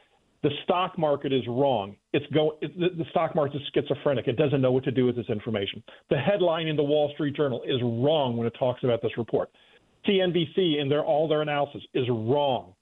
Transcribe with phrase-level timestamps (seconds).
[0.45, 1.97] The stock market is wrong.
[2.12, 4.28] It's go, it, the, the stock market is schizophrenic.
[4.28, 5.83] It doesn't know what to do with this information.
[6.11, 9.50] The headline in the Wall Street Journal is wrong when it talks about this report.
[10.06, 12.75] CNBC in their all their analysis is wrong.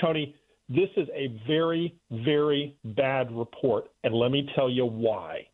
[0.00, 0.34] Tony,
[0.70, 5.48] this is a very, very bad report, and let me tell you why.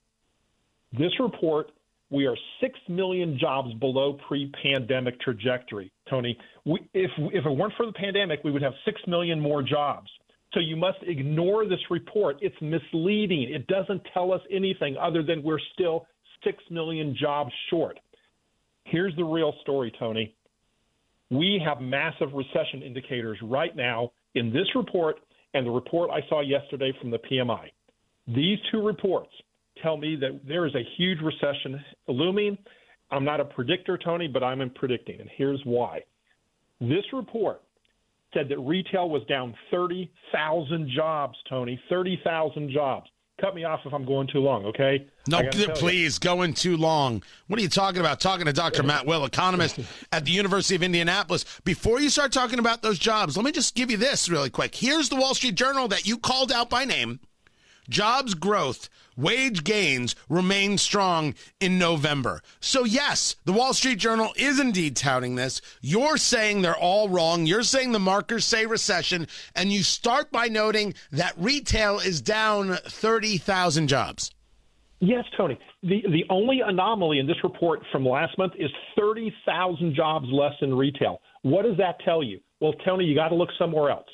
[0.92, 1.72] This report,
[2.10, 5.90] we are 6 million jobs below pre pandemic trajectory.
[6.10, 9.62] Tony, we, if, if it weren't for the pandemic, we would have 6 million more
[9.62, 10.08] jobs.
[10.52, 12.36] So you must ignore this report.
[12.42, 13.50] It's misleading.
[13.54, 16.06] It doesn't tell us anything other than we're still
[16.44, 17.98] 6 million jobs short.
[18.84, 20.34] Here's the real story, Tony.
[21.30, 25.16] We have massive recession indicators right now in this report
[25.54, 27.70] and the report I saw yesterday from the PMI.
[28.28, 29.32] These two reports
[29.82, 32.56] tell me that there is a huge recession looming.
[33.10, 36.00] I'm not a predictor, Tony, but I'm predicting, and here's why.
[36.80, 37.62] This report
[38.34, 43.08] said that retail was down 30,000 jobs, Tony, 30,000 jobs
[43.40, 45.06] cut me off if I'm going too long, okay?
[45.28, 45.42] No,
[45.74, 46.20] please, you.
[46.20, 47.22] going too long.
[47.48, 48.20] What are you talking about?
[48.20, 48.82] Talking to Dr.
[48.82, 49.78] Matt Will, economist
[50.12, 51.44] at the University of Indianapolis.
[51.64, 54.74] Before you start talking about those jobs, let me just give you this really quick.
[54.74, 57.20] Here's the Wall Street Journal that you called out by name.
[57.88, 62.42] Jobs growth wage gains remain strong in November.
[62.60, 65.60] So, yes, the Wall Street Journal is indeed touting this.
[65.80, 67.46] You're saying they're all wrong.
[67.46, 69.26] You're saying the markers say recession.
[69.54, 74.32] And you start by noting that retail is down 30,000 jobs.
[75.00, 75.58] Yes, Tony.
[75.82, 80.74] The the only anomaly in this report from last month is 30,000 jobs less in
[80.74, 81.20] retail.
[81.42, 82.40] What does that tell you?
[82.60, 84.08] Well, Tony, you got to look somewhere else.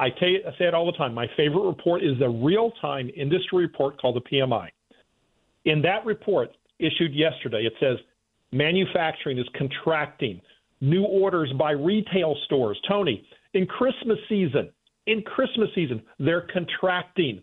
[0.00, 1.12] I, say it all the time.
[1.12, 4.68] My favorite report is the real time industry report called the PMI.
[5.66, 7.98] In that report issued yesterday, it says
[8.50, 10.40] manufacturing is contracting,
[10.80, 12.80] new orders by retail stores.
[12.88, 14.70] Tony, in Christmas season,
[15.06, 17.42] in Christmas season, they're contracting.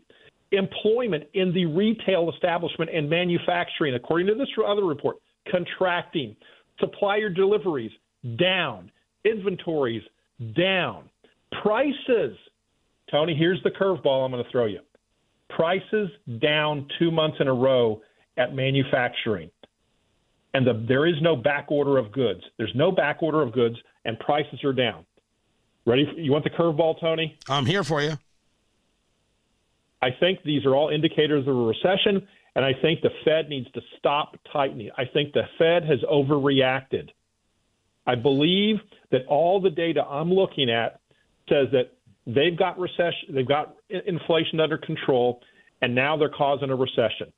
[0.52, 5.18] Employment in the retail establishment and manufacturing, according to this other report,
[5.52, 6.36] contracting.
[6.80, 7.92] Supplier deliveries
[8.40, 8.90] down.
[9.26, 10.04] Inventories
[10.56, 11.10] down.
[11.62, 12.38] Prices
[13.12, 14.80] Tony, here's the curveball I'm going to throw you.
[15.50, 16.10] Prices
[16.40, 18.02] down two months in a row
[18.38, 19.50] at manufacturing.
[20.54, 22.42] And the, there is no back order of goods.
[22.58, 23.76] There's no back order of goods,
[24.06, 25.06] and prices are down.
[25.86, 26.06] Ready?
[26.06, 27.38] For, you want the curveball, Tony?
[27.48, 28.14] I'm here for you.
[30.02, 33.72] I think these are all indicators of a recession, and I think the Fed needs
[33.72, 34.92] to stop tightening.
[34.98, 37.10] I think the Fed has overreacted.
[38.06, 38.78] I believe
[39.12, 41.00] that all the data I'm looking at
[41.50, 41.97] says that
[42.28, 45.42] They've got recession, they've got inflation under control,
[45.82, 47.32] and now they're causing a recession.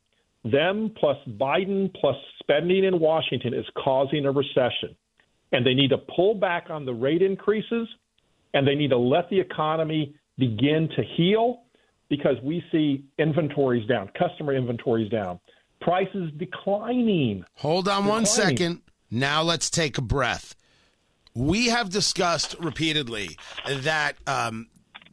[0.44, 4.96] Them plus Biden plus spending in Washington is causing a recession.
[5.52, 7.88] And they need to pull back on the rate increases
[8.54, 11.64] and they need to let the economy begin to heal
[12.10, 15.40] because we see inventories down, customer inventories down,
[15.82, 17.44] prices declining.
[17.56, 18.10] Hold on declining.
[18.10, 18.82] one second.
[19.12, 20.56] Now let's take a breath.
[21.36, 23.38] we have discussed repeatedly
[23.68, 24.68] that um,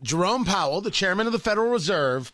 [0.07, 2.33] Jerome Powell, the chairman of the Federal Reserve,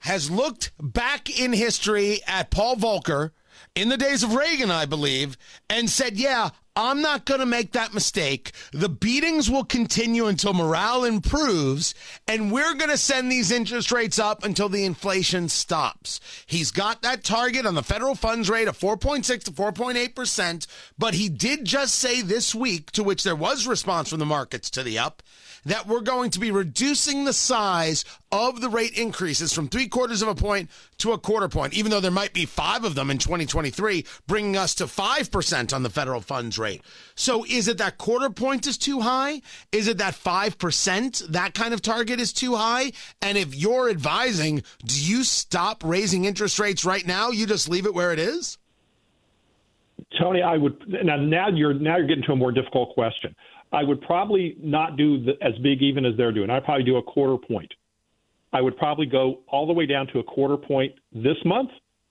[0.00, 3.30] has looked back in history at Paul Volcker
[3.74, 5.36] in the days of Reagan, I believe,
[5.68, 8.52] and said, Yeah, I'm not going to make that mistake.
[8.72, 11.94] The beatings will continue until morale improves,
[12.26, 16.20] and we're going to send these interest rates up until the inflation stops.
[16.46, 20.66] He's got that target on the federal funds rate of 4.6 to 4.8%,
[20.98, 24.68] but he did just say this week, to which there was response from the markets
[24.70, 25.22] to the up,
[25.64, 30.22] that we're going to be reducing the size of the rate increases from three quarters
[30.22, 33.10] of a point to a quarter point, even though there might be five of them
[33.10, 36.82] in 2023, bringing us to 5% on the federal funds rate.
[37.14, 39.42] So is it that quarter point is too high?
[39.72, 42.92] Is it that 5%, that kind of target is too high?
[43.22, 47.30] And if you're advising, do you stop raising interest rates right now?
[47.30, 48.58] You just leave it where it is?
[50.20, 51.16] Tony, I would now.
[51.16, 53.34] Now you're now you're getting to a more difficult question.
[53.74, 56.48] I would probably not do the, as big even as they're doing.
[56.50, 57.72] I'd probably do a quarter point.
[58.52, 61.70] I would probably go all the way down to a quarter point this month,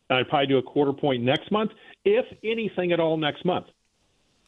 [0.10, 1.72] and I'd probably do a quarter point next month,
[2.04, 3.68] if anything at all next month.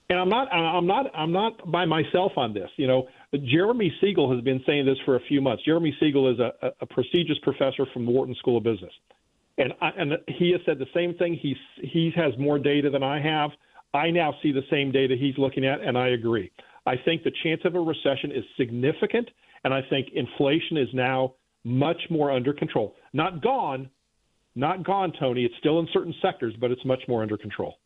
[0.09, 2.69] And I'm not, I'm not, I'm not by myself on this.
[2.75, 5.63] You know, Jeremy Siegel has been saying this for a few months.
[5.63, 6.51] Jeremy Siegel is a,
[6.81, 8.91] a prestigious professor from the Wharton School of Business,
[9.57, 11.39] and I, and he has said the same thing.
[11.41, 13.51] He's he has more data than I have.
[13.95, 16.51] I now see the same data he's looking at, and I agree.
[16.85, 19.29] I think the chance of a recession is significant,
[19.63, 21.33] and I think inflation is now
[21.63, 22.95] much more under control.
[23.13, 23.89] Not gone,
[24.55, 25.43] not gone, Tony.
[25.43, 27.79] It's still in certain sectors, but it's much more under control.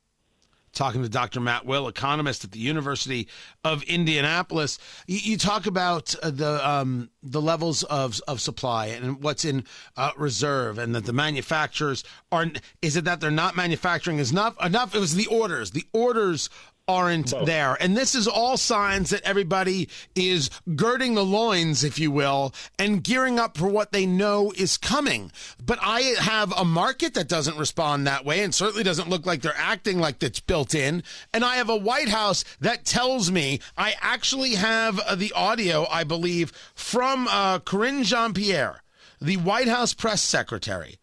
[0.71, 1.39] Talking to Dr.
[1.39, 3.27] Matt Will, economist at the University
[3.63, 9.23] of Indianapolis, you, you talk about uh, the um, the levels of of supply and
[9.23, 9.63] what's in
[9.97, 12.45] uh, reserve, and that the manufacturers are.
[12.83, 14.63] Is it that they're not manufacturing enough?
[14.63, 14.93] Enough.
[14.93, 15.71] It was the orders.
[15.71, 16.51] The orders
[16.89, 17.45] aren't Both.
[17.45, 17.77] there.
[17.79, 23.03] And this is all signs that everybody is girding the loins, if you will, and
[23.03, 25.31] gearing up for what they know is coming.
[25.63, 29.43] But I have a market that doesn't respond that way and certainly doesn't look like
[29.43, 31.03] they're acting like it's built in.
[31.31, 35.85] And I have a White House that tells me I actually have uh, the audio,
[35.91, 38.81] I believe, from uh, Karine Jean Pierre,
[39.21, 40.97] the White House press secretary,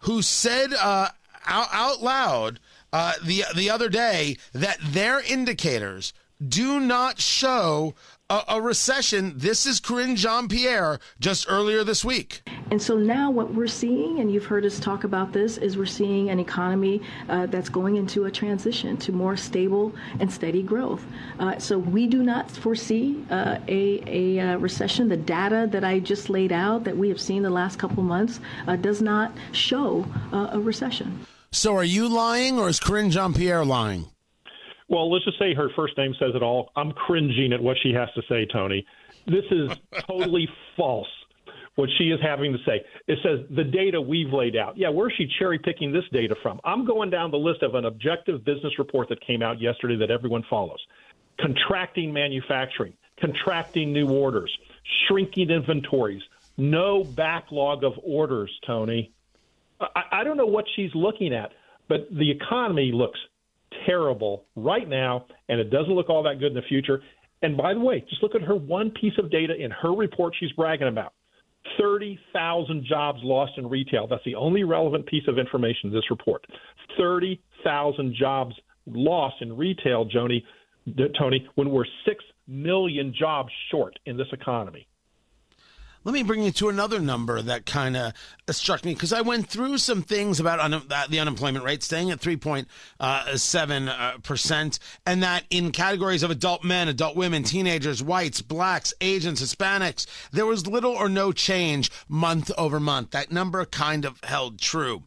[0.00, 1.08] who said uh,
[1.46, 2.60] out, out loud
[2.92, 6.12] uh, the the other day that their indicators
[6.46, 7.94] do not show
[8.30, 9.34] a, a recession.
[9.36, 12.42] This is Karine Jean Pierre just earlier this week.
[12.70, 15.84] And so now what we're seeing, and you've heard us talk about this, is we're
[15.84, 21.04] seeing an economy uh, that's going into a transition to more stable and steady growth.
[21.40, 25.08] Uh, so we do not foresee uh, a, a uh, recession.
[25.08, 28.40] The data that I just laid out that we have seen the last couple months
[28.66, 31.26] uh, does not show uh, a recession.
[31.52, 34.06] So are you lying or is Karine Jean Pierre lying?
[34.88, 36.70] Well, let's just say her first name says it all.
[36.76, 38.86] I'm cringing at what she has to say, Tony.
[39.26, 39.70] This is
[40.08, 41.08] totally false
[41.74, 42.84] what she is having to say.
[43.08, 44.76] It says the data we've laid out.
[44.76, 46.60] Yeah, where's she cherry picking this data from?
[46.64, 50.10] I'm going down the list of an objective business report that came out yesterday that
[50.10, 50.80] everyone follows.
[51.40, 54.56] Contracting manufacturing, contracting new orders,
[55.06, 56.22] shrinking inventories,
[56.56, 59.12] no backlog of orders, Tony.
[59.80, 61.50] I, don't know what she's looking at,
[61.88, 63.18] but the economy looks
[63.86, 67.02] terrible right now, and it doesn't look all that good in the future.
[67.42, 70.34] And by the way, just look at her one piece of data in her report
[70.38, 71.14] she's bragging about
[71.78, 74.06] 30,000 jobs lost in retail.
[74.06, 76.44] That's the only relevant piece of information in this report.
[76.98, 78.54] 30,000 jobs
[78.86, 80.42] lost in retail, Joni,
[81.18, 84.86] Tony, when we're 6 million jobs short in this economy.
[86.10, 88.12] Let me bring you to another number that kind of
[88.50, 92.18] struck me because I went through some things about un- the unemployment rate staying at
[92.18, 92.66] 3.7%,
[93.88, 99.40] uh, percent, and that in categories of adult men, adult women, teenagers, whites, blacks, Asians,
[99.40, 103.12] Hispanics, there was little or no change month over month.
[103.12, 105.04] That number kind of held true.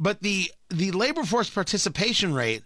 [0.00, 2.64] But the, the labor force participation rate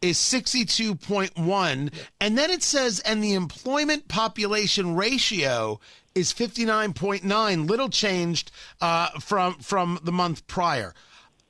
[0.00, 5.80] is 62.1 and then it says and the employment population ratio
[6.16, 10.94] is 59.9, little changed uh, from from the month prior.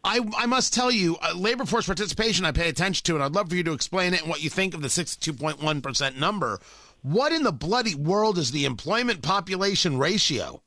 [0.05, 3.33] I, I must tell you, uh, labor force participation I pay attention to, and I'd
[3.33, 6.61] love for you to explain it and what you think of the 62.1% number.
[7.03, 10.63] What in the bloody world is the employment population ratio?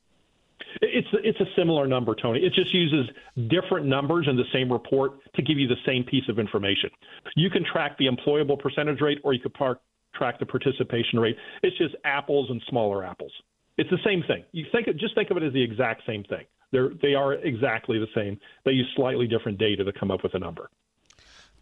[0.82, 2.40] It's it's a similar number, Tony.
[2.40, 3.08] It just uses
[3.48, 6.90] different numbers in the same report to give you the same piece of information.
[7.34, 9.80] You can track the employable percentage rate, or you could par-
[10.14, 11.36] track the participation rate.
[11.62, 13.32] It's just apples and smaller apples.
[13.80, 14.44] It's the same thing.
[14.52, 16.44] You think just think of it as the exact same thing.
[16.70, 18.38] They're they are exactly the same.
[18.66, 20.68] They use slightly different data to come up with a number.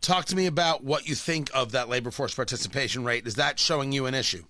[0.00, 3.24] Talk to me about what you think of that labor force participation rate.
[3.24, 4.42] Is that showing you an issue?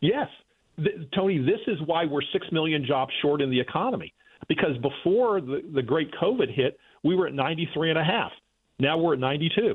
[0.00, 0.28] Yes.
[0.76, 4.14] Th- Tony, this is why we're 6 million jobs short in the economy.
[4.48, 8.30] Because before the, the great COVID hit, we were at 93 and a half.
[8.78, 9.74] Now we're at 92.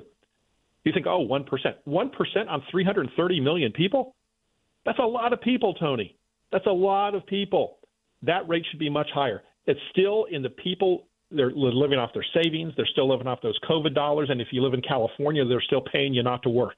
[0.86, 1.46] You think, oh, 1%.
[1.88, 4.16] 1% on 330 million people?
[4.86, 6.18] That's a lot of people, Tony.
[6.52, 7.78] That's a lot of people.
[8.24, 9.42] That rate should be much higher.
[9.66, 12.74] It's still in the people, they're living off their savings.
[12.76, 14.30] They're still living off those COVID dollars.
[14.30, 16.76] And if you live in California, they're still paying you not to work.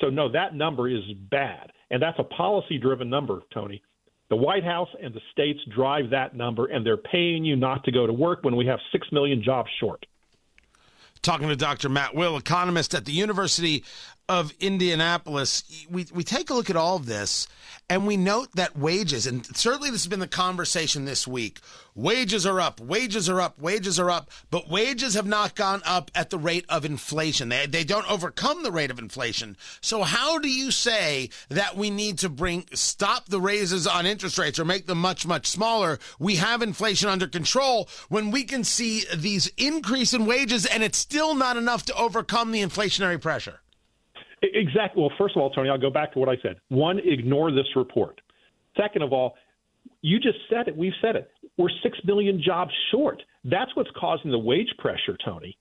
[0.00, 1.72] So, no, that number is bad.
[1.90, 3.82] And that's a policy driven number, Tony.
[4.28, 7.92] The White House and the states drive that number, and they're paying you not to
[7.92, 10.04] go to work when we have 6 million jobs short.
[11.22, 11.88] Talking to Dr.
[11.88, 13.84] Matt Will, economist at the University
[14.28, 17.46] of Indianapolis, we, we take a look at all of this
[17.88, 21.60] and we note that wages, and certainly this has been the conversation this week
[21.94, 26.10] wages are up, wages are up, wages are up, but wages have not gone up
[26.14, 27.48] at the rate of inflation.
[27.48, 29.56] They, they don't overcome the rate of inflation.
[29.80, 34.36] So, how do you say that we need to bring stop the raises on interest
[34.36, 35.98] rates or make them much, much smaller?
[36.18, 40.98] We have inflation under control when we can see these increase in wages and it's
[40.98, 43.60] still not enough to overcome the inflationary pressure.
[44.54, 45.02] Exactly.
[45.02, 46.56] Well, first of all, Tony, I'll go back to what I said.
[46.68, 48.20] One, ignore this report.
[48.76, 49.34] Second of all,
[50.02, 50.76] you just said it.
[50.76, 51.30] We've said it.
[51.56, 53.22] We're 6 million jobs short.
[53.44, 55.56] That's what's causing the wage pressure, Tony.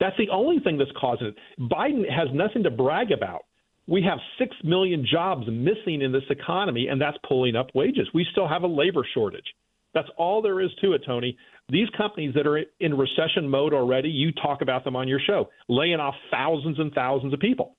[0.00, 1.36] That's the only thing that's causing it.
[1.60, 3.44] Biden has nothing to brag about.
[3.86, 8.08] We have 6 million jobs missing in this economy, and that's pulling up wages.
[8.14, 9.46] We still have a labor shortage.
[9.94, 11.36] That's all there is to it, Tony.
[11.68, 15.50] These companies that are in recession mode already, you talk about them on your show,
[15.68, 17.76] laying off thousands and thousands of people.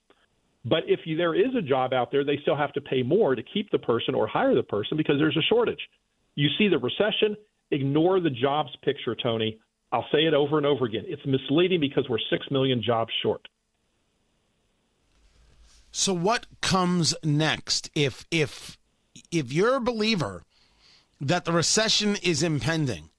[0.64, 3.34] But if you, there is a job out there, they still have to pay more
[3.34, 5.80] to keep the person or hire the person because there's a shortage.
[6.36, 7.36] You see the recession,
[7.70, 9.58] ignore the jobs picture, Tony.
[9.92, 11.04] I'll say it over and over again.
[11.06, 13.46] It's misleading because we're 6 million jobs short.
[15.92, 18.76] So what comes next if if
[19.30, 20.42] if you're a believer
[21.20, 23.10] that the recession is impending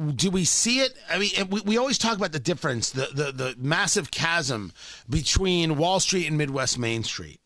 [0.00, 0.96] do we see it?
[1.08, 4.72] I mean, we, we always talk about the difference, the, the, the massive chasm
[5.08, 7.39] between Wall Street and Midwest Main Street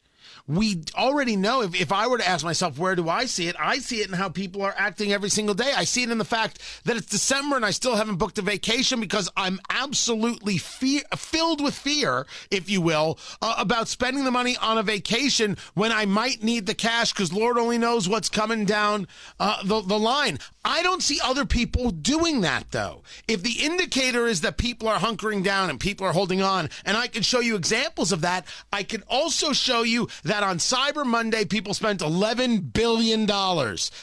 [0.46, 3.56] we already know if, if I were to ask myself, where do I see it?
[3.58, 5.72] I see it in how people are acting every single day.
[5.74, 8.42] I see it in the fact that it's December and I still haven't booked a
[8.42, 14.30] vacation because I'm absolutely fear, filled with fear, if you will, uh, about spending the
[14.30, 18.28] money on a vacation when I might need the cash because Lord only knows what's
[18.28, 19.08] coming down
[19.40, 20.38] uh, the, the line.
[20.64, 23.02] I don't see other people doing that though.
[23.28, 26.96] If the indicator is that people are hunkering down and people are holding on, and
[26.96, 30.58] I can show you examples of that, I can also show you that that on
[30.58, 33.24] Cyber Monday, people spent $11 billion.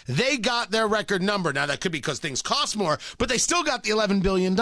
[0.07, 1.51] They got their record number.
[1.51, 4.57] Now, that could be because things cost more, but they still got the $11 billion.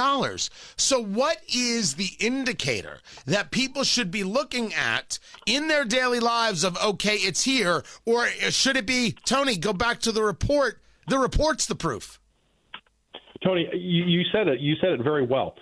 [0.77, 6.63] So, what is the indicator that people should be looking at in their daily lives
[6.63, 7.83] of, okay, it's here?
[8.03, 10.81] Or should it be, Tony, go back to the report?
[11.07, 12.19] The report's the proof.
[13.43, 14.59] Tony, you, you said it.
[14.59, 15.53] You said it very well.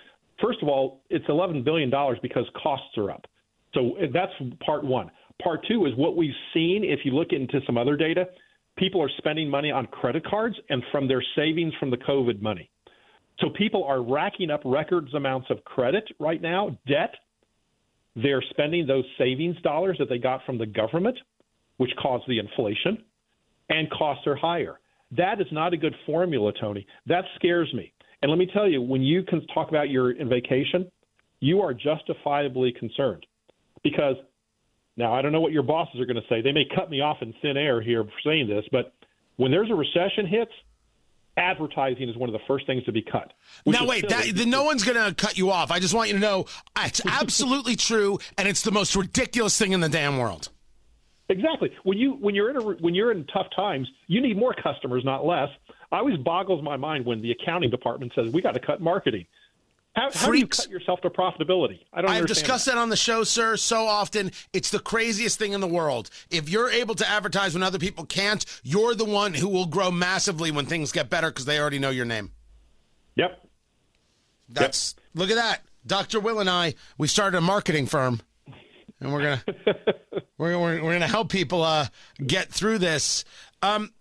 [0.41, 3.25] First of all, it's $11 billion because costs are up.
[3.73, 4.31] So eh, that's
[4.65, 5.11] part one.
[5.41, 6.83] Part two is what we've seen.
[6.83, 8.25] If you look into some other data,
[8.77, 12.69] people are spending money on credit cards and from their savings from the COVID money.
[13.39, 17.13] So people are racking up records amounts of credit right now, debt.
[18.15, 21.17] They're spending those savings dollars that they got from the government,
[21.77, 23.03] which caused the inflation,
[23.69, 24.79] and costs are higher.
[25.15, 26.87] That is not a good formula, Tony.
[27.05, 27.93] That scares me.
[28.21, 30.91] And let me tell you, when you can talk about your vacation,
[31.39, 33.25] you are justifiably concerned
[33.83, 34.15] because
[34.97, 36.41] now, I don't know what your bosses are going to say.
[36.41, 38.93] They may cut me off in thin air here for saying this, but
[39.35, 40.51] when there's a recession hits,
[41.37, 43.31] advertising is one of the first things to be cut.
[43.65, 45.69] Now, wait, that, the, no one's going to cut you off.
[45.69, 49.57] I just want you to know uh, it's absolutely true, and it's the most ridiculous
[49.57, 50.49] thing in the damn world.
[51.29, 51.71] Exactly.
[51.83, 55.03] When you when you're in a, when you're in tough times, you need more customers,
[55.03, 55.49] not less.
[55.91, 59.25] I always boggles my mind when the accounting department says we got to cut marketing.
[59.97, 61.79] How, how do you cut yourself to profitability?
[61.91, 62.11] I don't.
[62.11, 62.75] I've discussed that.
[62.75, 64.31] that on the show, sir, so often.
[64.53, 66.11] It's the craziest thing in the world.
[66.29, 69.89] If you're able to advertise when other people can't, you're the one who will grow
[69.89, 72.31] massively when things get better because they already know your name.
[73.15, 73.43] Yep.
[74.49, 75.05] That's yep.
[75.15, 75.61] look at that.
[75.87, 76.19] Dr.
[76.19, 78.21] Will and I, we started a marketing firm,
[78.99, 79.43] and we're gonna
[80.37, 81.87] we're, we're, we're gonna help people uh,
[82.23, 83.25] get through this.
[83.63, 83.91] Um,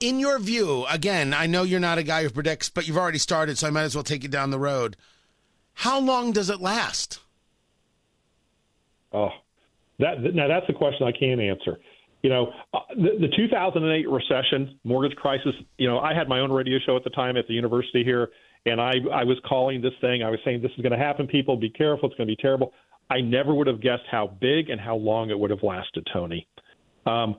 [0.00, 3.18] in your view, again, I know you're not a guy who predicts, but you've already
[3.18, 4.96] started, so I might as well take you down the road.
[5.74, 7.20] How long does it last?
[9.12, 9.30] Oh,
[9.98, 11.78] that now that's a question I can't answer.
[12.22, 15.52] You know, uh, the, the 2008 recession, mortgage crisis.
[15.78, 18.30] You know, I had my own radio show at the time at the university here,
[18.66, 20.22] and I I was calling this thing.
[20.22, 21.26] I was saying this is going to happen.
[21.26, 22.08] People, be careful.
[22.08, 22.72] It's going to be terrible.
[23.10, 26.46] I never would have guessed how big and how long it would have lasted, Tony.
[27.06, 27.36] Um,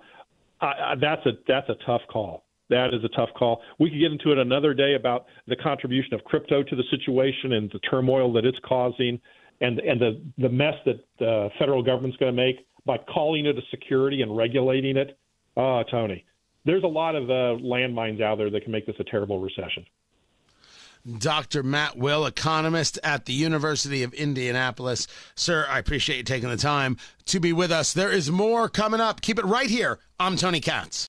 [0.62, 2.44] Uh, that's a that's a tough call.
[2.70, 3.62] That is a tough call.
[3.80, 7.54] We could get into it another day about the contribution of crypto to the situation
[7.54, 9.20] and the turmoil that it's causing,
[9.62, 13.58] and and the the mess that the federal government's going to make by calling it
[13.58, 15.18] a security and regulating it.
[15.58, 16.26] Oh, Tony,
[16.66, 19.86] there's a lot of uh, landmines out there that can make this a terrible recession.
[21.20, 21.62] Dr.
[21.62, 25.08] Matt Will, economist at the University of Indianapolis.
[25.36, 27.94] Sir, I appreciate you taking the time to be with us.
[27.94, 29.22] There is more coming up.
[29.22, 30.00] Keep it right here.
[30.20, 31.04] I'm Tony Katz.